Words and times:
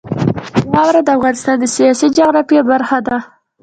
واوره 0.73 1.01
د 1.03 1.09
افغانستان 1.17 1.55
د 1.59 1.65
سیاسي 1.75 2.07
جغرافیه 2.17 2.61
برخه 2.71 2.97
ده. 3.07 3.17